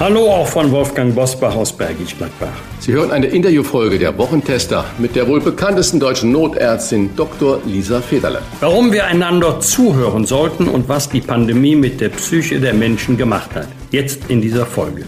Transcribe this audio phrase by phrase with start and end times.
[0.00, 2.52] Hallo auch von Wolfgang Bosbach aus Bergisch Gladbach.
[2.78, 7.60] Sie hören eine Interviewfolge der Wochentester mit der wohl bekanntesten deutschen Notärztin Dr.
[7.66, 8.40] Lisa Federle.
[8.60, 13.52] Warum wir einander zuhören sollten und was die Pandemie mit der Psyche der Menschen gemacht
[13.56, 13.66] hat.
[13.90, 15.04] Jetzt in dieser Folge.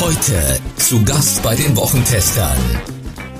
[0.00, 2.56] Heute zu Gast bei den Wochentestern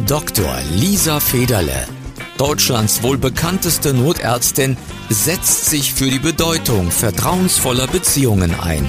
[0.06, 0.58] Dr.
[0.74, 1.88] Lisa Federle.
[2.36, 4.76] Deutschlands wohl bekannteste Notärztin
[5.08, 8.84] setzt sich für die Bedeutung vertrauensvoller Beziehungen ein.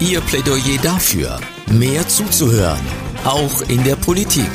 [0.00, 1.38] Ihr Plädoyer dafür,
[1.70, 2.80] mehr zuzuhören,
[3.24, 4.50] auch in der Politik.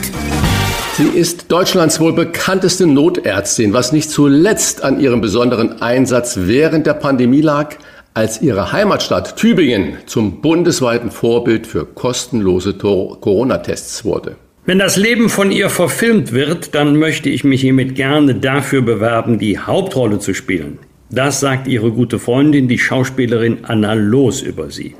[0.97, 6.93] Sie ist Deutschlands wohl bekannteste Notärztin, was nicht zuletzt an ihrem besonderen Einsatz während der
[6.93, 7.75] Pandemie lag,
[8.13, 14.35] als ihre Heimatstadt Tübingen zum bundesweiten Vorbild für kostenlose Corona-Tests wurde.
[14.65, 19.39] Wenn das Leben von ihr verfilmt wird, dann möchte ich mich hiermit gerne dafür bewerben,
[19.39, 20.79] die Hauptrolle zu spielen.
[21.09, 24.95] Das sagt ihre gute Freundin, die Schauspielerin Anna Loos über sie.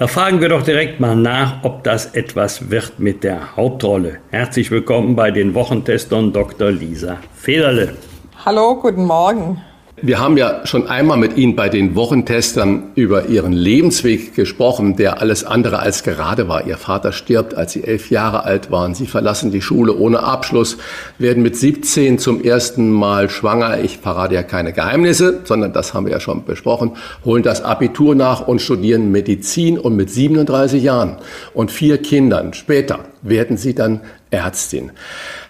[0.00, 4.16] Da fragen wir doch direkt mal nach, ob das etwas wird mit der Hauptrolle.
[4.30, 6.70] Herzlich willkommen bei den Wochentestern Dr.
[6.70, 7.98] Lisa Federle.
[8.42, 9.60] Hallo, guten Morgen.
[10.02, 15.20] Wir haben ja schon einmal mit Ihnen bei den Wochentestern über Ihren Lebensweg gesprochen, der
[15.20, 16.66] alles andere als gerade war.
[16.66, 18.94] Ihr Vater stirbt, als Sie elf Jahre alt waren.
[18.94, 20.78] Sie verlassen die Schule ohne Abschluss,
[21.18, 23.84] werden mit 17 zum ersten Mal schwanger.
[23.84, 26.92] Ich verrate ja keine Geheimnisse, sondern das haben wir ja schon besprochen.
[27.26, 31.18] Holen das Abitur nach und studieren Medizin und mit 37 Jahren
[31.52, 34.92] und vier Kindern später werden Sie dann Ärztin.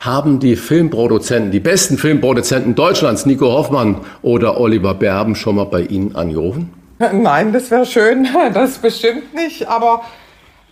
[0.00, 5.82] Haben die Filmproduzenten, die besten Filmproduzenten Deutschlands, Nico Hoffmann oder Oliver Berben, schon mal bei
[5.82, 6.70] Ihnen angerufen?
[6.98, 8.26] Nein, das wäre schön.
[8.54, 10.02] Das bestimmt nicht, aber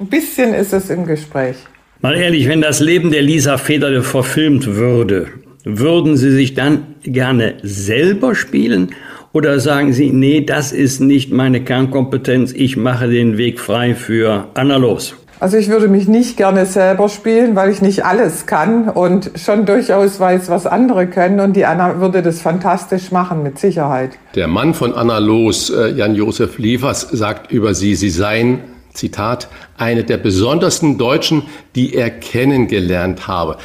[0.00, 1.56] ein bisschen ist es im Gespräch.
[2.00, 5.28] Mal ehrlich, wenn das Leben der Lisa Federle verfilmt würde,
[5.64, 8.94] würden Sie sich dann gerne selber spielen
[9.32, 14.48] oder sagen Sie, nee, das ist nicht meine Kernkompetenz, ich mache den Weg frei für
[14.54, 15.16] Anna Los?
[15.40, 19.66] Also ich würde mich nicht gerne selber spielen, weil ich nicht alles kann und schon
[19.66, 21.38] durchaus weiß, was andere können.
[21.38, 24.18] Und die Anna würde das fantastisch machen, mit Sicherheit.
[24.34, 28.60] Der Mann von Anna Loos, äh, Jan-Josef Liefers, sagt über sie, sie seien,
[28.92, 31.44] Zitat, eine der besondersten Deutschen,
[31.76, 33.58] die er kennengelernt habe.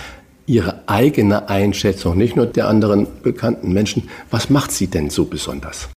[0.46, 4.10] Ihre eigene Einschätzung, nicht nur der anderen bekannten Menschen.
[4.30, 5.90] Was macht sie denn so besonders?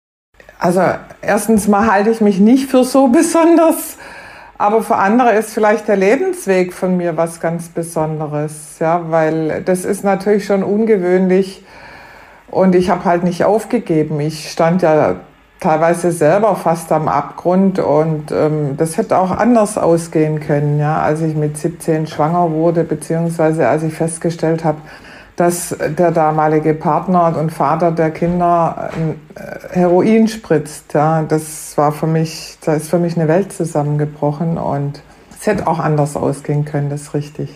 [0.59, 0.81] Also
[1.21, 3.99] erstens mal halte ich mich nicht für so besonders.
[4.59, 9.85] Aber für andere ist vielleicht der Lebensweg von mir was ganz Besonderes, ja, weil das
[9.85, 11.63] ist natürlich schon ungewöhnlich
[12.51, 14.19] und ich habe halt nicht aufgegeben.
[14.21, 15.17] Ich stand ja
[15.61, 21.21] teilweise selber fast am Abgrund und ähm, das hätte auch anders ausgehen können, ja, als
[21.21, 24.79] ich mit 17 schwanger wurde, beziehungsweise als ich festgestellt habe,
[25.37, 28.91] dass der damalige Partner und Vater der Kinder
[29.35, 30.95] äh, Heroin spritzt.
[30.95, 35.03] Ja, das war für mich, da ist für mich eine Welt zusammengebrochen und
[35.39, 37.51] es hätte auch anders ausgehen können, das ist richtig.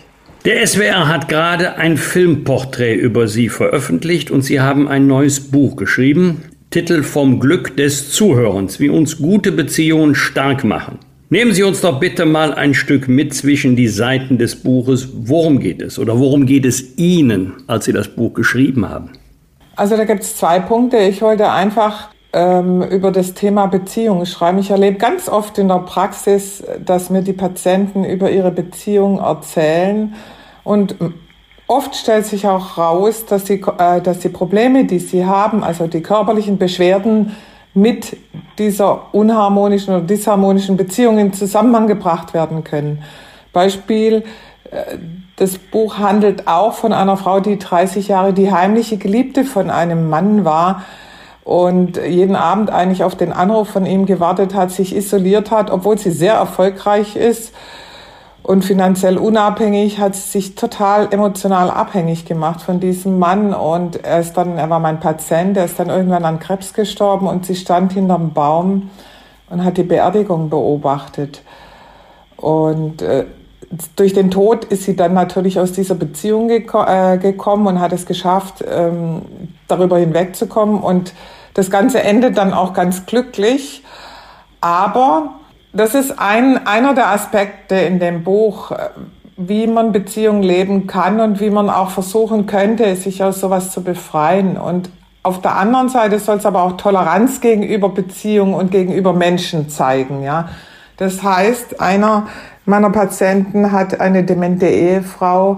[0.45, 5.75] Der SWR hat gerade ein Filmporträt über Sie veröffentlicht und Sie haben ein neues Buch
[5.75, 6.43] geschrieben.
[6.71, 10.99] Titel Vom Glück des Zuhörens, wie uns gute Beziehungen stark machen.
[11.33, 15.07] Nehmen Sie uns doch bitte mal ein Stück mit zwischen die Seiten des Buches.
[15.13, 19.11] Worum geht es oder worum geht es Ihnen, als Sie das Buch geschrieben haben?
[19.77, 20.97] Also da gibt es zwei Punkte.
[20.97, 24.59] Ich wollte einfach ähm, über das Thema Beziehungen schreiben.
[24.59, 30.13] Ich erlebe ganz oft in der Praxis, dass mir die Patienten über ihre Beziehung erzählen
[30.65, 30.97] und
[31.67, 35.87] Oft stellt sich auch raus, dass die, äh, dass die Probleme, die sie haben, also
[35.87, 37.31] die körperlichen Beschwerden,
[37.73, 38.17] mit
[38.57, 43.03] dieser unharmonischen oder disharmonischen Beziehung in Zusammenhang gebracht werden können.
[43.53, 44.23] Beispiel,
[44.69, 44.97] äh,
[45.37, 50.09] das Buch handelt auch von einer Frau, die 30 Jahre die heimliche Geliebte von einem
[50.09, 50.83] Mann war
[51.43, 55.97] und jeden Abend eigentlich auf den Anruf von ihm gewartet hat, sich isoliert hat, obwohl
[55.97, 57.53] sie sehr erfolgreich ist
[58.43, 64.33] und finanziell unabhängig, hat sich total emotional abhängig gemacht von diesem Mann und er ist
[64.33, 67.93] dann, er war mein Patient, er ist dann irgendwann an Krebs gestorben und sie stand
[67.93, 68.89] hinterm Baum
[69.49, 71.43] und hat die Beerdigung beobachtet.
[72.37, 73.25] Und äh,
[73.95, 77.93] durch den Tod ist sie dann natürlich aus dieser Beziehung geko äh, gekommen und hat
[77.93, 79.21] es geschafft, ähm,
[79.67, 81.13] darüber hinwegzukommen und
[81.53, 83.83] das Ganze endet dann auch ganz glücklich.
[84.61, 85.35] Aber
[85.73, 88.71] Das ist ein, einer der Aspekte in dem Buch,
[89.37, 93.83] wie man Beziehungen leben kann und wie man auch versuchen könnte, sich aus sowas zu
[93.83, 94.57] befreien.
[94.57, 94.89] Und
[95.23, 100.23] auf der anderen Seite soll es aber auch Toleranz gegenüber Beziehungen und gegenüber Menschen zeigen,
[100.23, 100.49] ja.
[100.97, 102.27] Das heißt, einer
[102.65, 105.57] meiner Patienten hat eine demente Ehefrau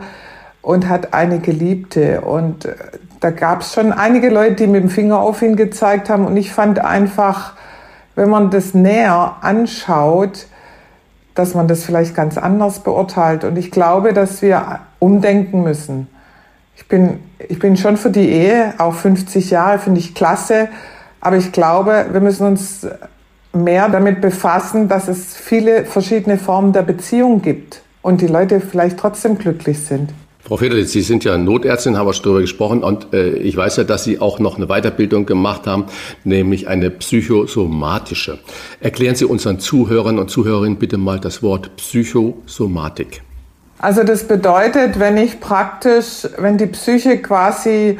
[0.61, 2.75] und hat eine Geliebte und äh,
[3.19, 6.37] da gab es schon einige Leute, die mit dem Finger auf ihn gezeigt haben und
[6.37, 7.53] ich fand einfach,
[8.15, 10.47] wenn man das näher anschaut,
[11.35, 13.43] dass man das vielleicht ganz anders beurteilt.
[13.43, 16.07] Und ich glaube, dass wir umdenken müssen.
[16.75, 20.69] Ich bin, ich bin schon für die Ehe, auch 50 Jahre finde ich klasse.
[21.21, 22.85] Aber ich glaube, wir müssen uns
[23.53, 28.97] mehr damit befassen, dass es viele verschiedene Formen der Beziehung gibt und die Leute vielleicht
[28.97, 30.13] trotzdem glücklich sind.
[30.45, 33.77] Frau Federlitz, Sie sind ja Notärztin, haben wir schon darüber gesprochen und äh, ich weiß
[33.77, 35.85] ja, dass Sie auch noch eine Weiterbildung gemacht haben,
[36.25, 38.39] nämlich eine psychosomatische.
[38.81, 43.21] Erklären Sie unseren Zuhörern und Zuhörerinnen bitte mal das Wort Psychosomatik.
[43.79, 47.97] Also das bedeutet, wenn ich praktisch, wenn die Psyche quasi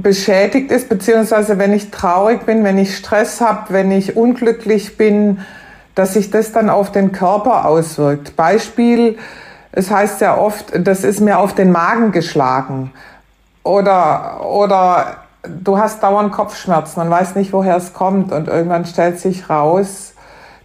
[0.00, 5.40] beschädigt ist, beziehungsweise wenn ich traurig bin, wenn ich Stress habe, wenn ich unglücklich bin,
[5.96, 8.36] dass sich das dann auf den Körper auswirkt.
[8.36, 9.16] Beispiel,
[9.72, 12.92] es heißt ja oft, das ist mir auf den Magen geschlagen.
[13.62, 18.32] Oder, oder du hast dauernd Kopfschmerzen und weißt nicht, woher es kommt.
[18.32, 20.14] Und irgendwann stellt sich raus,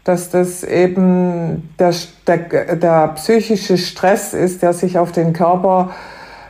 [0.04, 1.94] dass das eben der,
[2.28, 5.92] der, der psychische Stress ist, der sich auf den Körper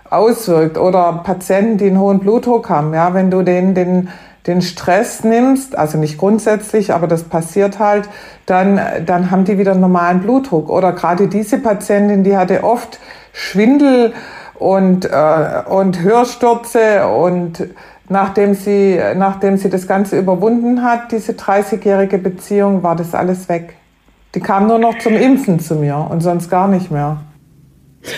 [0.09, 0.77] auswirkt.
[0.77, 2.93] Oder Patienten, die einen hohen Blutdruck haben.
[2.93, 4.09] Ja, wenn du den, den
[4.47, 8.07] den Stress nimmst, also nicht grundsätzlich, aber das passiert halt,
[8.45, 10.69] dann, dann haben die wieder normalen Blutdruck.
[10.69, 12.99] Oder gerade diese Patientin, die hatte oft
[13.33, 14.13] Schwindel
[14.53, 17.67] und, äh, und Hörstürze und
[18.07, 23.75] nachdem sie, nachdem sie das Ganze überwunden hat, diese 30-jährige Beziehung, war das alles weg.
[24.35, 27.21] Die kam nur noch zum Impfen zu mir und sonst gar nicht mehr.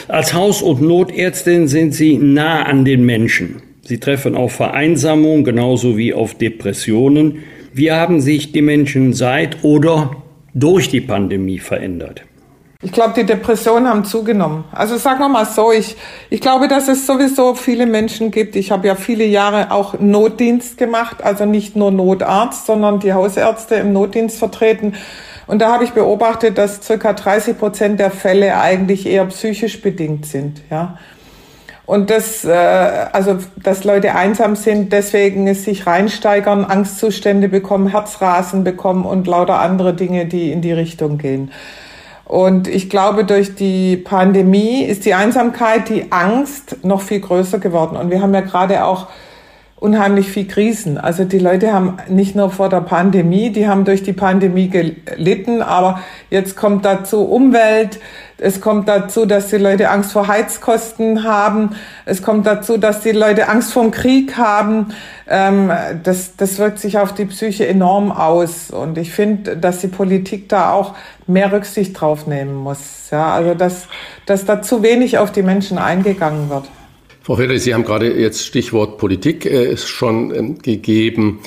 [0.10, 3.62] Als Haus- und Notärztin sind Sie nah an den Menschen.
[3.88, 7.46] Sie treffen auf Vereinsamung genauso wie auf Depressionen.
[7.72, 10.12] Wie haben sich die Menschen seit oder
[10.54, 12.24] durch die Pandemie verändert?
[12.82, 14.66] Ich glaube, die Depressionen haben zugenommen.
[14.74, 15.96] Also sagen wir mal so, ich,
[16.30, 18.58] ich glaube, dass es sowieso viele Menschen gibt.
[18.58, 23.76] Ich habe ja viele Jahre auch Notdienst gemacht, also nicht nur Notarzt, sondern die Hausärzte
[23.76, 24.96] im Notdienst vertreten.
[25.48, 30.26] Und da habe ich beobachtet, dass circa 30 Prozent der Fälle eigentlich eher psychisch bedingt
[30.26, 30.62] sind.
[30.70, 30.98] Ja.
[31.88, 38.66] Und das, äh, also, dass Leute einsam sind, deswegen es sich reinsteigern, Angstzustände bekommen, Herzrasen
[38.66, 41.50] bekommen und lauter andere Dinge, die in die Richtung gehen.
[42.26, 47.96] Und ich glaube, durch die Pandemie ist die Einsamkeit, die Angst noch viel größer geworden.
[47.96, 49.08] Und wir haben ja gerade auch
[49.80, 50.98] unheimlich viel Krisen.
[50.98, 55.62] Also die Leute haben nicht nur vor der Pandemie, die haben durch die Pandemie gelitten,
[55.62, 56.02] aber
[56.32, 58.00] jetzt kommt dazu Umwelt,
[58.40, 61.76] es kommt dazu, dass die Leute Angst vor Heizkosten haben,
[62.06, 64.94] es kommt dazu, dass die Leute Angst vor Krieg haben.
[65.28, 65.72] Ähm,
[66.04, 68.72] das, das wirkt sich auf die Psyche enorm aus.
[68.72, 70.96] Und ich finde, dass die Politik da auch
[71.26, 73.10] mehr Rücksicht drauf nehmen muss.
[73.12, 73.88] Ja, also dass,
[74.26, 76.66] dass da zu wenig auf die Menschen eingegangen wird.
[77.28, 81.40] Frau Feder, Sie haben gerade jetzt Stichwort Politik äh, schon äh, gegeben.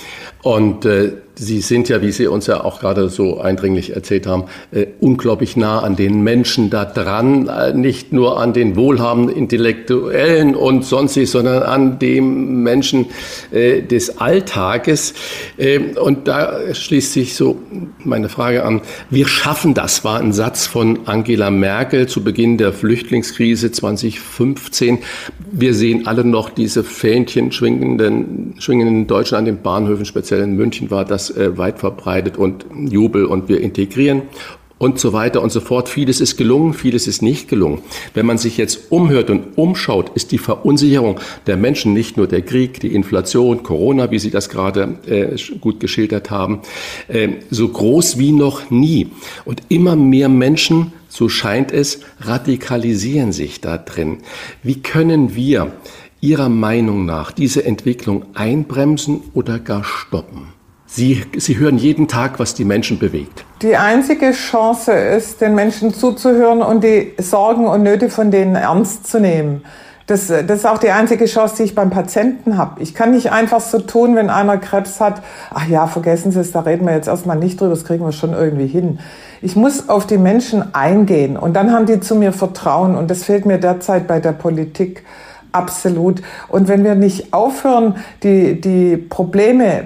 [0.42, 4.44] Und äh, Sie sind ja, wie Sie uns ja auch gerade so eindringlich erzählt haben,
[4.72, 10.54] äh, unglaublich nah an den Menschen da dran, äh, nicht nur an den wohlhabenden Intellektuellen
[10.54, 13.06] und sonstig, sondern an dem Menschen
[13.52, 15.14] äh, des Alltages.
[15.56, 17.58] Äh, und da schließt sich so
[18.04, 22.74] meine Frage an, wir schaffen das, war ein Satz von Angela Merkel zu Beginn der
[22.74, 24.98] Flüchtlingskrise 2015.
[25.50, 30.90] Wir sehen alle noch diese Fähnchen schwingenden, schwingenden Deutschen an den Bahnhöfen, speziell in München
[30.90, 34.22] war das äh, weit verbreitet und Jubel und wir integrieren
[34.80, 35.88] und so weiter und so fort.
[35.88, 37.82] Vieles ist gelungen, vieles ist nicht gelungen.
[38.14, 42.40] Wenn man sich jetzt umhört und umschaut, ist die Verunsicherung der Menschen nicht nur der
[42.40, 46.60] Krieg, die Inflation, Corona, wie Sie das gerade äh, gut geschildert haben,
[47.08, 49.08] äh, so groß wie noch nie.
[49.44, 54.18] Und immer mehr Menschen, so scheint es, radikalisieren sich da drin.
[54.62, 55.72] Wie können wir
[56.22, 60.59] Ihrer Meinung nach diese Entwicklung einbremsen oder gar stoppen?
[60.92, 63.44] Sie, Sie hören jeden Tag, was die Menschen bewegt.
[63.62, 69.06] Die einzige Chance ist, den Menschen zuzuhören und die Sorgen und Nöte von denen ernst
[69.06, 69.62] zu nehmen.
[70.08, 72.82] Das, das ist auch die einzige Chance, die ich beim Patienten habe.
[72.82, 75.22] Ich kann nicht einfach so tun, wenn einer Krebs hat,
[75.54, 78.10] ach ja, vergessen Sie es, da reden wir jetzt erstmal nicht drüber, das kriegen wir
[78.10, 78.98] schon irgendwie hin.
[79.42, 83.22] Ich muss auf die Menschen eingehen und dann haben die zu mir Vertrauen und das
[83.22, 85.04] fehlt mir derzeit bei der Politik
[85.52, 86.20] absolut.
[86.48, 87.94] Und wenn wir nicht aufhören,
[88.24, 89.84] die, die Probleme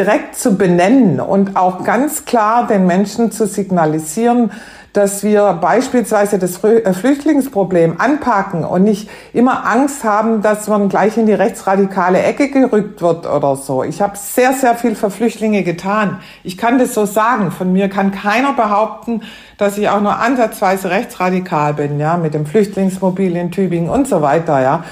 [0.00, 4.50] direkt zu benennen und auch ganz klar den Menschen zu signalisieren,
[4.94, 11.18] dass wir beispielsweise das äh, Flüchtlingsproblem anpacken und nicht immer Angst haben, dass man gleich
[11.18, 13.84] in die rechtsradikale Ecke gerückt wird oder so.
[13.84, 16.20] Ich habe sehr, sehr viel für Flüchtlinge getan.
[16.44, 17.50] Ich kann das so sagen.
[17.50, 19.20] Von mir kann keiner behaupten,
[19.58, 24.22] dass ich auch nur ansatzweise rechtsradikal bin, ja, mit dem Flüchtlingsmobil in Tübingen und so
[24.22, 24.82] weiter, ja.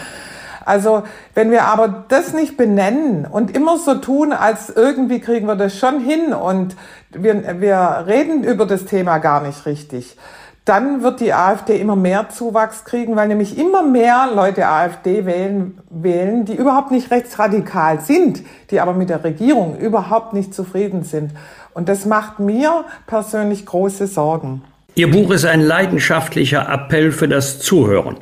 [0.69, 1.03] Also
[1.35, 5.79] wenn wir aber das nicht benennen und immer so tun, als irgendwie kriegen wir das
[5.79, 6.77] schon hin und
[7.11, 10.17] wir, wir reden über das Thema gar nicht richtig,
[10.67, 15.79] dann wird die AfD immer mehr Zuwachs kriegen, weil nämlich immer mehr Leute AfD wählen,
[15.89, 21.31] wählen, die überhaupt nicht rechtsradikal sind, die aber mit der Regierung überhaupt nicht zufrieden sind.
[21.73, 24.63] Und das macht mir persönlich große Sorgen.
[24.95, 28.17] Ihr Buch ist ein leidenschaftlicher Appell für das Zuhören.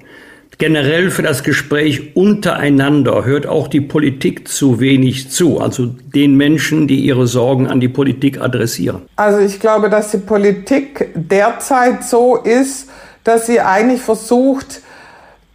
[0.59, 6.89] Generell für das Gespräch untereinander hört auch die Politik zu wenig zu, also den Menschen,
[6.89, 9.03] die ihre Sorgen an die Politik adressieren.
[9.17, 12.89] Also ich glaube, dass die Politik derzeit so ist,
[13.23, 14.81] dass sie eigentlich versucht,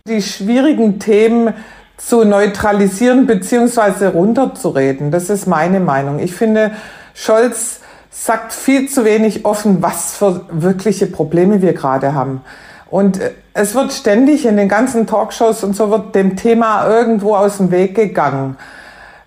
[0.07, 1.55] die schwierigen Themen
[1.97, 4.07] zu neutralisieren bzw.
[4.07, 5.09] runterzureden.
[5.09, 6.19] Das ist meine Meinung.
[6.19, 6.73] Ich finde,
[7.15, 7.79] Scholz
[8.11, 12.41] sagt viel zu wenig offen, was für wirkliche Probleme wir gerade haben.
[12.91, 17.35] Und äh, es wird ständig in den ganzen Talkshows und so wird dem Thema irgendwo
[17.35, 18.57] aus dem Weg gegangen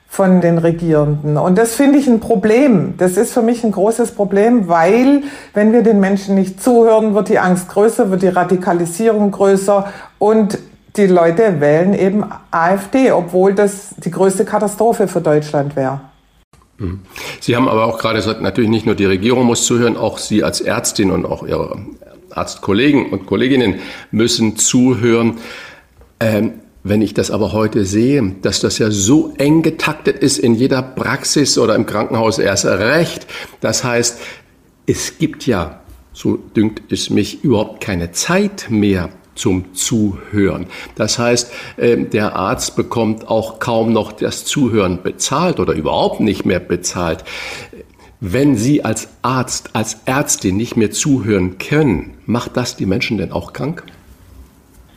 [0.06, 1.36] von den Regierenden.
[1.36, 2.94] Und das finde ich ein Problem.
[2.98, 7.30] Das ist für mich ein großes Problem, weil wenn wir den Menschen nicht zuhören, wird
[7.30, 9.88] die Angst größer, wird die Radikalisierung größer
[10.20, 10.58] und
[10.96, 16.00] die Leute wählen eben AfD, obwohl das die größte Katastrophe für Deutschland wäre.
[16.78, 17.00] Mhm.
[17.40, 20.44] Sie haben aber auch gerade gesagt, natürlich nicht nur die Regierung muss zuhören, auch Sie
[20.44, 21.76] als Ärztin und auch Ihre
[22.36, 23.76] Arztkollegen und Kolleginnen
[24.10, 25.38] müssen zuhören.
[26.20, 26.54] Ähm,
[26.86, 30.82] wenn ich das aber heute sehe, dass das ja so eng getaktet ist in jeder
[30.82, 33.26] Praxis oder im Krankenhaus erst recht,
[33.62, 34.20] das heißt,
[34.86, 35.80] es gibt ja,
[36.12, 40.66] so dünkt es mich, überhaupt keine Zeit mehr zum Zuhören.
[40.94, 46.44] Das heißt, ähm, der Arzt bekommt auch kaum noch das Zuhören bezahlt oder überhaupt nicht
[46.44, 47.24] mehr bezahlt.
[48.20, 53.32] Wenn Sie als Arzt, als Ärztin nicht mehr zuhören können, macht das die Menschen denn
[53.32, 53.84] auch krank?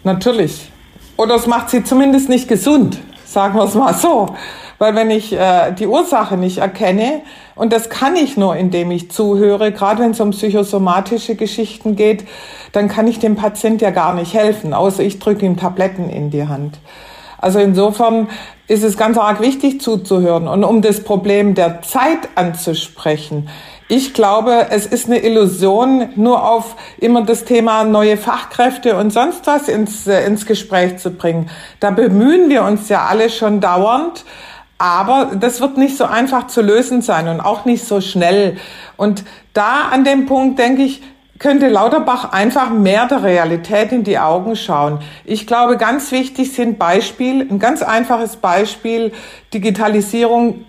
[0.04, 0.72] Natürlich.
[1.18, 4.36] Oder es macht sie zumindest nicht gesund, sagen wir es mal so.
[4.78, 7.22] Weil wenn ich äh, die Ursache nicht erkenne,
[7.56, 12.26] und das kann ich nur, indem ich zuhöre, gerade wenn es um psychosomatische Geschichten geht,
[12.72, 16.30] dann kann ich dem Patient ja gar nicht helfen, außer ich drücke ihm Tabletten in
[16.30, 16.78] die Hand.
[17.39, 18.27] Also insofern
[18.67, 23.50] ist es ganz arg wichtig zuzuhören und um das Problem der Zeit anzusprechen.
[23.89, 29.48] Ich glaube, es ist eine Illusion, nur auf immer das Thema neue Fachkräfte und sonst
[29.48, 31.50] was ins, äh, ins Gespräch zu bringen.
[31.79, 34.25] Da bemühen wir uns ja alle schon dauernd.
[34.79, 38.58] Aber das wird nicht so einfach zu lösen sein und auch nicht so schnell.
[38.96, 41.01] Und da an dem Punkt denke ich,
[41.39, 45.00] könnte Lauterbach einfach mehr der Realität in die Augen schauen.
[45.25, 49.12] Ich glaube, ganz wichtig sind Beispiel, ein ganz einfaches Beispiel,
[49.53, 50.65] Digitalisierung.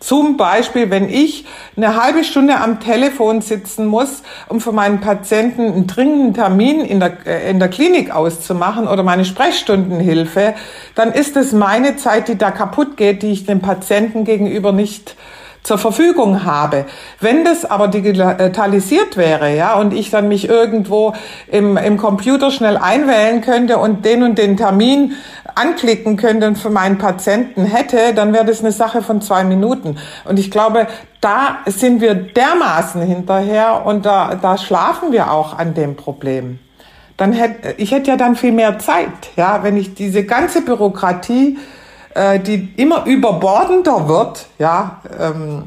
[0.00, 1.46] Zum Beispiel, wenn ich
[1.78, 7.00] eine halbe Stunde am Telefon sitzen muss, um für meinen Patienten einen dringenden Termin in
[7.00, 10.54] der, äh, in der Klinik auszumachen oder meine Sprechstundenhilfe,
[10.94, 15.16] dann ist es meine Zeit, die da kaputt geht, die ich dem Patienten gegenüber nicht
[15.64, 16.84] zur Verfügung habe.
[17.20, 21.14] Wenn das aber digitalisiert wäre, ja, und ich dann mich irgendwo
[21.50, 25.14] im, im Computer schnell einwählen könnte und den und den Termin
[25.54, 29.96] anklicken könnte und für meinen Patienten hätte, dann wäre das eine Sache von zwei Minuten.
[30.24, 30.86] Und ich glaube,
[31.20, 36.58] da sind wir dermaßen hinterher und da, da schlafen wir auch an dem Problem.
[37.16, 41.56] Dann hätte, ich hätte ja dann viel mehr Zeit, ja, wenn ich diese ganze Bürokratie
[42.14, 45.64] äh, die immer überbordender wird, ja, ähm,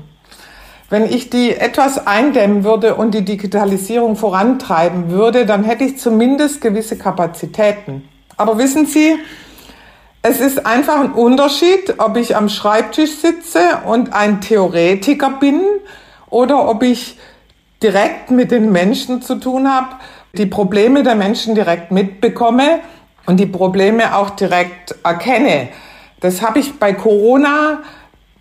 [0.89, 6.61] wenn ich die etwas eindämmen würde und die Digitalisierung vorantreiben würde, dann hätte ich zumindest
[6.61, 8.07] gewisse Kapazitäten.
[8.37, 9.17] Aber wissen Sie,
[10.21, 15.61] es ist einfach ein Unterschied, ob ich am Schreibtisch sitze und ein Theoretiker bin
[16.29, 17.17] oder ob ich
[17.83, 19.87] direkt mit den Menschen zu tun habe,
[20.33, 22.79] die Probleme der Menschen direkt mitbekomme
[23.25, 25.69] und die Probleme auch direkt erkenne.
[26.19, 27.79] Das habe ich bei Corona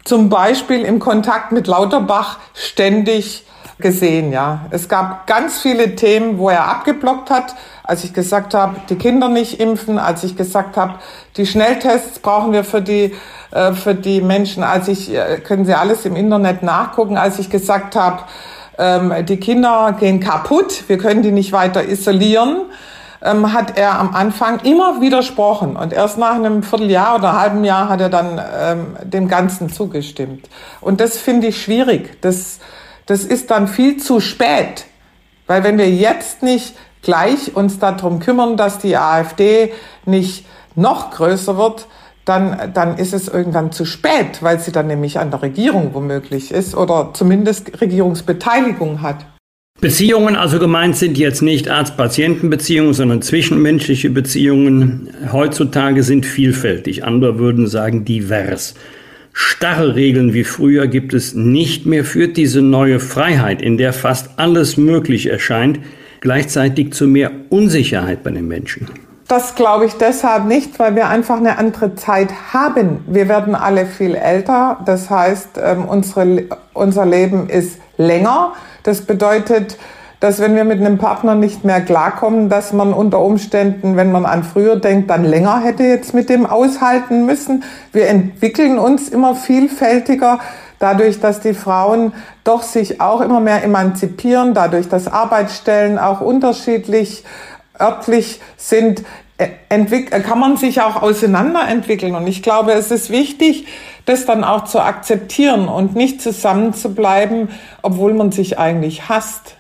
[0.05, 3.45] zum Beispiel im Kontakt mit Lauterbach ständig
[3.79, 4.61] gesehen, ja.
[4.71, 9.29] Es gab ganz viele Themen, wo er abgeblockt hat, als ich gesagt habe, die Kinder
[9.29, 10.95] nicht impfen, als ich gesagt habe,
[11.37, 13.15] die Schnelltests brauchen wir für die
[13.51, 17.51] äh, für die Menschen, als ich äh, können Sie alles im Internet nachgucken, als ich
[17.51, 18.23] gesagt habe,
[18.79, 22.63] ähm, die Kinder gehen kaputt, wir können die nicht weiter isolieren
[23.23, 27.65] ähm, hat er am Anfang immer widersprochen und erst nach einem Vierteljahr oder einem halben
[27.65, 30.49] Jahr hat er dann ähm, dem Ganzen zugestimmt.
[30.81, 32.21] Und das finde ich schwierig.
[32.21, 32.59] Das,
[33.07, 34.87] das ist dann viel zu spät,
[35.47, 39.73] weil wenn wir jetzt nicht gleich uns darum kümmern, dass die AfD
[40.05, 41.87] nicht noch größer wird,
[42.25, 46.51] dann, dann ist es irgendwann zu spät, weil sie dann nämlich an der Regierung womöglich
[46.51, 49.25] ist oder zumindest Regierungsbeteiligung hat.
[49.81, 55.11] Beziehungen also gemeint sind jetzt nicht Arzt-Patienten-Beziehungen, sondern zwischenmenschliche Beziehungen.
[55.31, 57.05] Heutzutage sind vielfältig.
[57.05, 58.75] Andere würden sagen divers.
[59.35, 64.39] Starre Regeln wie früher gibt es nicht mehr, führt diese neue Freiheit, in der fast
[64.39, 65.79] alles möglich erscheint,
[66.21, 68.89] gleichzeitig zu mehr Unsicherheit bei den Menschen.
[69.29, 73.05] Das glaube ich deshalb nicht, weil wir einfach eine andere Zeit haben.
[73.09, 74.79] Wir werden alle viel älter.
[74.85, 78.53] Das heißt, ähm, unsere, unser Leben ist länger.
[78.85, 79.79] Das bedeutet,
[80.21, 84.27] dass wenn wir mit einem Partner nicht mehr klarkommen, dass man unter Umständen, wenn man
[84.27, 87.65] an früher denkt, dann länger hätte jetzt mit dem aushalten müssen.
[87.93, 90.39] Wir entwickeln uns immer vielfältiger
[90.79, 92.13] dadurch, dass die Frauen
[92.45, 97.25] doch sich auch immer mehr emanzipieren, dadurch, dass Arbeitsstellen auch unterschiedlich
[97.81, 99.03] örtlich sind,
[99.39, 99.49] äh,
[100.23, 102.15] kann man sich auch auseinanderentwickeln.
[102.15, 103.67] Und ich glaube, es ist wichtig,
[104.07, 107.51] das dann auch zu akzeptieren und nicht zusammenzubleiben,
[107.83, 109.56] obwohl man sich eigentlich hasst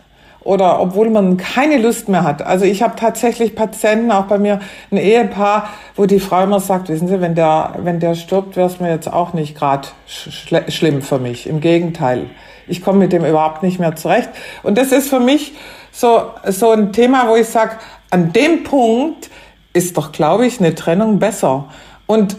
[0.47, 2.41] oder obwohl man keine Lust mehr hat.
[2.41, 4.61] Also ich habe tatsächlich Patienten, auch bei mir
[4.93, 8.69] ein Ehepaar, wo die Frau immer sagt, wissen Sie, wenn der, wenn der stirbt, wäre
[8.69, 11.49] es mir jetzt auch nicht gerade schl schlimm für mich.
[11.49, 12.31] Im Gegenteil,
[12.69, 14.29] ich komme mit dem überhaupt nicht mehr zurecht.
[14.63, 15.55] Und das ist für mich
[15.91, 17.73] so, so ein Thema, wo ich sage,
[18.11, 19.31] an dem Punkt
[19.73, 21.65] ist doch, glaube ich, eine Trennung besser.
[22.07, 22.37] Und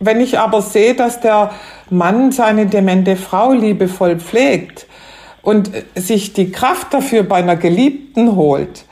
[0.00, 1.50] wenn ich aber sehe, dass der
[1.90, 4.86] Mann seine demente Frau liebevoll pflegt
[5.44, 8.86] und sich die Kraft dafür bei einer Geliebten holt,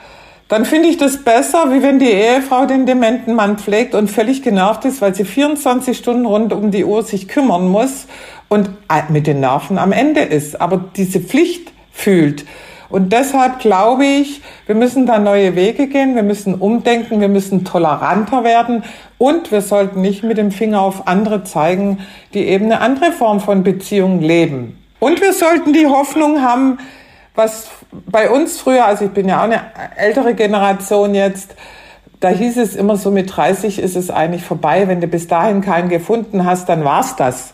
[0.49, 4.43] dann finde ich das besser, wie wenn die Ehefrau den dementen Mann pflegt und völlig
[4.43, 8.07] genervt ist, weil sie 24 Stunden rund um die Uhr sich kümmern muss
[8.51, 8.69] und
[9.09, 12.45] mit den Nerven am Ende ist, aber diese Pflicht fühlt.
[12.91, 17.65] Und deshalb glaube ich, wir müssen da neue Wege gehen, wir müssen umdenken, wir müssen
[17.65, 18.85] toleranter werden
[19.17, 22.01] und wir sollten nicht mit dem Finger auf andere zeigen,
[22.35, 24.82] die eben eine andere Form von Beziehung leben.
[25.03, 26.79] Und wir sollten die Hoffnung haben,
[27.35, 29.61] was bei uns früher, also ich bin ja auch eine
[29.97, 31.57] ältere Generation jetzt,
[32.21, 34.87] da hieß es immer so, mit 30 ist es eigentlich vorbei.
[34.87, 37.53] Wenn du bis dahin keinen gefunden hast, dann war's das.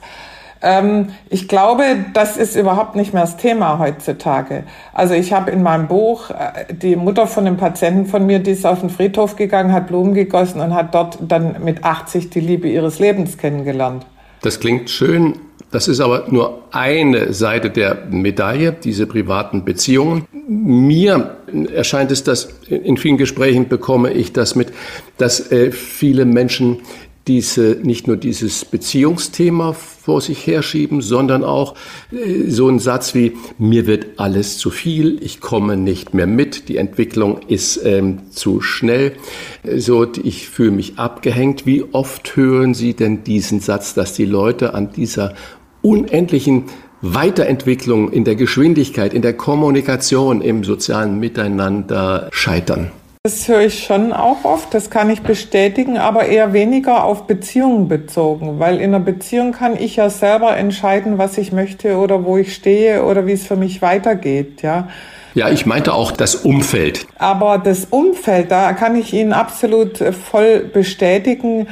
[0.61, 4.65] Ähm, ich glaube, das ist überhaupt nicht mehr das Thema heutzutage.
[4.93, 8.51] Also ich habe in meinem Buch äh, die Mutter von einem Patienten von mir, die
[8.51, 12.41] ist auf den Friedhof gegangen, hat Blumen gegossen und hat dort dann mit 80 die
[12.41, 14.05] Liebe ihres Lebens kennengelernt.
[14.43, 15.48] Das klingt schön.
[15.71, 20.27] Das ist aber nur eine Seite der Medaille, diese privaten Beziehungen.
[20.49, 21.37] Mir
[21.75, 24.73] erscheint es, dass in vielen Gesprächen bekomme ich das mit,
[25.19, 26.79] dass äh, viele Menschen
[27.29, 31.75] diese, nicht nur dieses Beziehungsthema vor sich herschieben, sondern auch
[32.11, 36.69] äh, so ein Satz wie, mir wird alles zu viel, ich komme nicht mehr mit,
[36.69, 39.13] die Entwicklung ist ähm, zu schnell,
[39.77, 41.67] so, ich fühle mich abgehängt.
[41.67, 45.35] Wie oft hören Sie denn diesen Satz, dass die Leute an dieser
[45.83, 46.65] unendlichen
[47.03, 52.91] Weiterentwicklung in der Geschwindigkeit, in der Kommunikation, im sozialen Miteinander scheitern?
[53.29, 57.87] Das höre ich schon auch oft, das kann ich bestätigen, aber eher weniger auf Beziehungen
[57.87, 62.39] bezogen, weil in einer Beziehung kann ich ja selber entscheiden, was ich möchte oder wo
[62.39, 64.89] ich stehe oder wie es für mich weitergeht, ja.
[65.35, 67.07] Ja, ich meinte auch das Umfeld.
[67.19, 71.69] Aber das Umfeld, da kann ich Ihnen absolut voll bestätigen.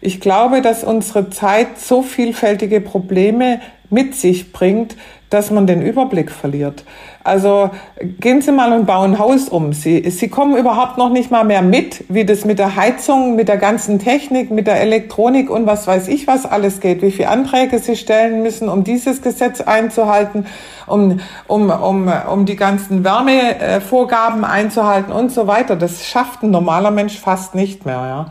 [0.00, 4.94] Ich glaube, dass unsere Zeit so vielfältige Probleme mit sich bringt,
[5.30, 6.84] dass man den Überblick verliert.
[7.22, 7.70] Also
[8.18, 9.72] gehen Sie mal und bauen ein Haus um.
[9.72, 13.48] Sie, Sie kommen überhaupt noch nicht mal mehr mit, wie das mit der Heizung, mit
[13.48, 17.00] der ganzen Technik, mit der Elektronik und was weiß ich, was alles geht.
[17.02, 20.46] Wie viele Anträge Sie stellen müssen, um dieses Gesetz einzuhalten,
[20.86, 25.76] um, um, um, um die ganzen Wärmevorgaben einzuhalten und so weiter.
[25.76, 27.94] Das schafft ein normaler Mensch fast nicht mehr.
[27.94, 28.26] Ja.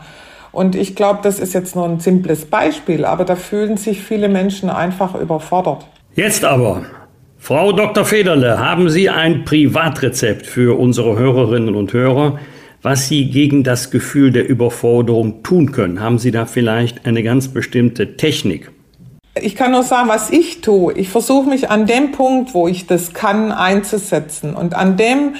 [0.51, 4.27] Und ich glaube, das ist jetzt nur ein simples Beispiel, aber da fühlen sich viele
[4.27, 5.85] Menschen einfach überfordert.
[6.15, 6.85] Jetzt aber,
[7.37, 8.03] Frau Dr.
[8.03, 12.39] Federle, haben Sie ein Privatrezept für unsere Hörerinnen und Hörer,
[12.81, 16.01] was Sie gegen das Gefühl der Überforderung tun können?
[16.01, 18.71] Haben Sie da vielleicht eine ganz bestimmte Technik?
[19.39, 20.93] Ich kann nur sagen, was ich tue.
[20.93, 24.55] Ich versuche mich an dem Punkt, wo ich das kann, einzusetzen.
[24.55, 25.35] Und an dem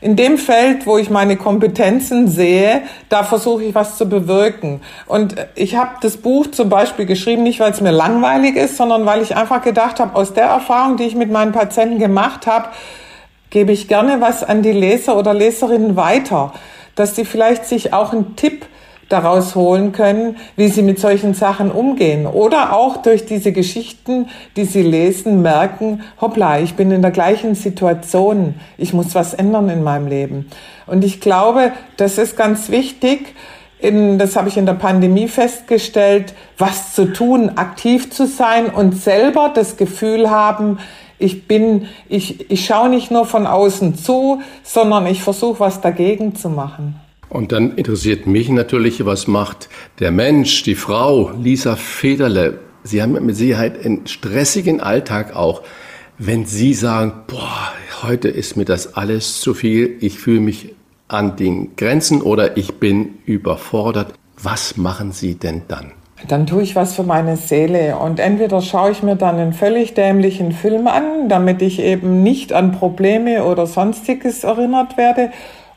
[0.00, 4.80] in dem Feld, wo ich meine Kompetenzen sehe, da versuche ich was zu bewirken.
[5.06, 9.04] Und ich habe das Buch zum Beispiel geschrieben, nicht weil es mir langweilig ist, sondern
[9.04, 12.68] weil ich einfach gedacht habe, aus der Erfahrung, die ich mit meinen Patienten gemacht habe,
[13.50, 16.52] gebe ich gerne was an die Leser oder Leserinnen weiter.
[16.96, 18.66] dass sie vielleicht sich auch einen Tipp
[19.10, 22.26] daraus holen können, wie sie mit solchen Sachen umgehen.
[22.26, 27.54] Oder auch durch diese Geschichten, die sie lesen, merken, hoppla, ich bin in der gleichen
[27.54, 30.48] Situation, ich muss was ändern in meinem Leben.
[30.86, 33.34] Und ich glaube, das ist ganz wichtig,
[33.78, 38.96] in, das habe ich in der Pandemie festgestellt, was zu tun, aktiv zu sein und
[38.96, 40.78] selber das Gefühl haben,
[41.18, 46.34] ich bin, ich, ich schaue nicht nur von außen zu, sondern ich versuche was dagegen
[46.34, 46.98] zu machen.
[47.30, 49.68] Und dann interessiert mich natürlich, was macht
[50.00, 52.58] der Mensch, die Frau, Lisa Federle.
[52.82, 55.62] Sie haben mit Sicherheit einen stressigen Alltag auch.
[56.18, 60.74] Wenn Sie sagen, boah, heute ist mir das alles zu viel, ich fühle mich
[61.06, 64.12] an den Grenzen oder ich bin überfordert,
[64.42, 65.92] was machen Sie denn dann?
[66.28, 69.94] Dann tue ich was für meine Seele und entweder schaue ich mir dann einen völlig
[69.94, 75.30] dämlichen Film an, damit ich eben nicht an Probleme oder sonstiges erinnert werde,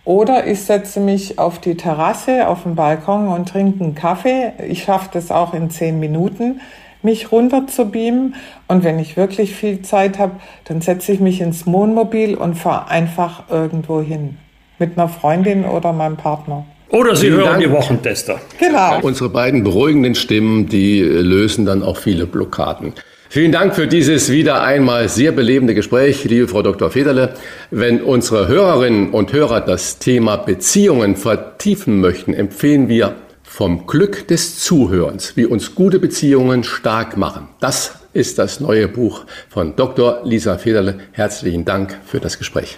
[0.06, 4.52] oder ich setze mich auf die Terrasse, auf den Balkon und trinke einen Kaffee.
[4.68, 6.60] Ich schaffe das auch in zehn Minuten,
[7.02, 8.36] mich runter zu beamen.
[8.68, 10.34] Und wenn ich wirklich viel Zeit habe,
[10.66, 14.38] dann setze ich mich ins Wohnmobil und fahre einfach irgendwo hin.
[14.78, 16.66] Mit einer Freundin oder meinem Partner.
[16.90, 17.64] Oder Sie Vielen hören Dank.
[17.64, 18.40] die Wochentester.
[18.60, 19.00] Genau.
[19.02, 22.94] Unsere beiden beruhigenden Stimmen, die lösen dann auch viele Blockaden.
[23.34, 26.92] Vielen Dank für dieses wieder einmal sehr belebende Gespräch, liebe Frau Dr.
[26.92, 27.34] Federle.
[27.72, 34.60] Wenn unsere Hörerinnen und Hörer das Thema Beziehungen vertiefen möchten, empfehlen wir vom Glück des
[34.60, 37.48] Zuhörens, wie uns gute Beziehungen stark machen.
[37.60, 40.22] Das ist das neue Buch von Dr.
[40.24, 41.00] Lisa Federle.
[41.12, 42.78] Herzlichen Dank für das Gespräch.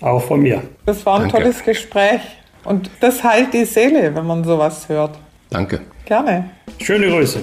[0.00, 0.62] Auch von mir.
[0.86, 1.38] Das war ein Danke.
[1.38, 2.20] tolles Gespräch
[2.62, 5.18] und das heilt die Seele, wenn man sowas hört.
[5.50, 5.80] Danke.
[6.04, 6.50] Gerne.
[6.80, 7.42] Schöne Grüße.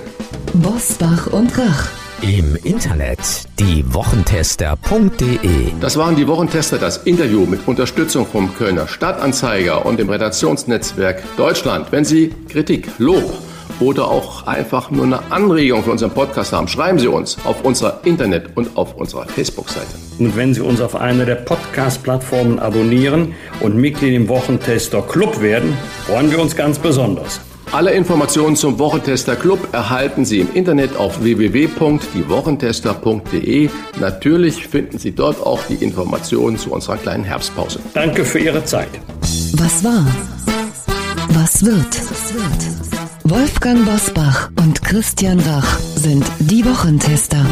[0.54, 2.05] Bosbach und Rach.
[2.28, 3.20] Im Internet
[3.60, 5.74] diewochentester.de.
[5.80, 11.92] Das waren die Wochentester, das Interview mit Unterstützung vom Kölner Stadtanzeiger und dem Redaktionsnetzwerk Deutschland.
[11.92, 13.32] Wenn Sie Kritik, Lob
[13.80, 18.00] oder auch einfach nur eine Anregung für unseren Podcast haben, schreiben Sie uns auf unserer
[18.06, 19.96] Internet- und auf unserer Facebook-Seite.
[20.18, 25.78] Und wenn Sie uns auf einer der Podcast-Plattformen abonnieren und Mitglied im Wochentester Club werden,
[26.08, 27.40] freuen wir uns ganz besonders.
[27.76, 33.70] Alle Informationen zum Wochentester Club erhalten Sie im Internet auf www.diewochentester.de.
[34.00, 37.80] Natürlich finden Sie dort auch die Informationen zu unserer kleinen Herbstpause.
[37.94, 38.88] Danke für Ihre Zeit.
[39.56, 40.08] Was war?
[41.32, 42.00] Was wird?
[43.26, 47.46] Wolfgang Bosbach und Christian Rach sind die Wochentester.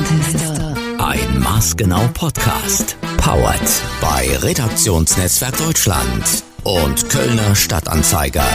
[1.00, 2.96] Ein maßgenau Podcast.
[3.18, 3.60] Powered
[4.00, 8.46] bei Redaktionsnetzwerk Deutschland und Kölner Stadtanzeiger.